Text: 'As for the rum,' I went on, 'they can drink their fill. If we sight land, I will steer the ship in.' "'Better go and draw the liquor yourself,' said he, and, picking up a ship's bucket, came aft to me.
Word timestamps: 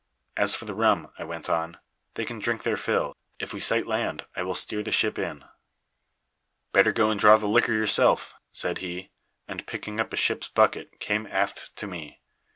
'As 0.35 0.55
for 0.55 0.65
the 0.65 0.73
rum,' 0.73 1.11
I 1.19 1.23
went 1.23 1.47
on, 1.47 1.77
'they 2.15 2.25
can 2.25 2.39
drink 2.39 2.63
their 2.63 2.75
fill. 2.75 3.15
If 3.37 3.53
we 3.53 3.59
sight 3.59 3.85
land, 3.85 4.25
I 4.35 4.41
will 4.41 4.55
steer 4.55 4.81
the 4.81 4.91
ship 4.91 5.19
in.' 5.19 5.43
"'Better 6.71 6.91
go 6.91 7.11
and 7.11 7.19
draw 7.19 7.37
the 7.37 7.45
liquor 7.45 7.73
yourself,' 7.73 8.33
said 8.51 8.79
he, 8.79 9.11
and, 9.47 9.67
picking 9.67 9.99
up 9.99 10.11
a 10.11 10.15
ship's 10.17 10.47
bucket, 10.47 10.99
came 10.99 11.27
aft 11.27 11.75
to 11.75 11.85
me. 11.85 12.19